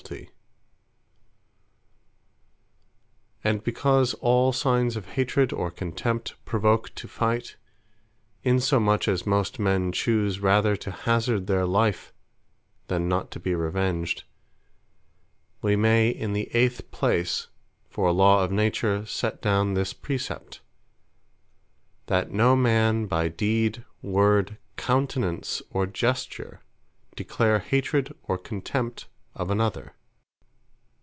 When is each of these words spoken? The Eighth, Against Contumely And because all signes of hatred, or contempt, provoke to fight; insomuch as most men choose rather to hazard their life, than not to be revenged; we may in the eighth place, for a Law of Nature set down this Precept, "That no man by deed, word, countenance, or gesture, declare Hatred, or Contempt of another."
The 0.09 0.17
Eighth, 0.17 0.31
Against 3.43 3.43
Contumely 3.43 3.55
And 3.55 3.63
because 3.63 4.13
all 4.15 4.51
signes 4.51 4.97
of 4.97 5.05
hatred, 5.09 5.53
or 5.53 5.71
contempt, 5.71 6.35
provoke 6.43 6.93
to 6.95 7.07
fight; 7.07 7.55
insomuch 8.43 9.07
as 9.07 9.25
most 9.25 9.57
men 9.57 9.93
choose 9.93 10.41
rather 10.41 10.75
to 10.75 10.91
hazard 10.91 11.47
their 11.47 11.65
life, 11.65 12.11
than 12.87 13.07
not 13.07 13.31
to 13.31 13.39
be 13.39 13.55
revenged; 13.55 14.25
we 15.61 15.77
may 15.77 16.09
in 16.09 16.33
the 16.33 16.49
eighth 16.53 16.91
place, 16.91 17.47
for 17.87 18.07
a 18.07 18.11
Law 18.11 18.43
of 18.43 18.51
Nature 18.51 19.05
set 19.05 19.41
down 19.41 19.75
this 19.75 19.93
Precept, 19.93 20.59
"That 22.07 22.31
no 22.31 22.57
man 22.57 23.05
by 23.05 23.29
deed, 23.29 23.85
word, 24.01 24.57
countenance, 24.75 25.61
or 25.69 25.85
gesture, 25.87 26.59
declare 27.15 27.59
Hatred, 27.59 28.13
or 28.23 28.37
Contempt 28.37 29.07
of 29.33 29.49
another." 29.49 29.93